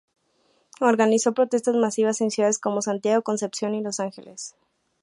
Organizó 0.79 1.35
protestas 1.35 1.75
masivas 1.75 2.21
en 2.21 2.31
ciudades 2.31 2.57
como 2.57 2.81
Santiago, 2.81 3.21
Concepción 3.21 3.75
y 3.75 3.83
Los 3.83 3.99
Ángeles. 3.99 4.55